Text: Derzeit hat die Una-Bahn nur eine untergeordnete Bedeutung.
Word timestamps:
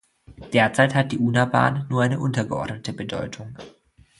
Derzeit 0.51 0.95
hat 0.95 1.11
die 1.11 1.19
Una-Bahn 1.19 1.85
nur 1.91 2.01
eine 2.01 2.19
untergeordnete 2.19 2.91
Bedeutung. 2.91 3.55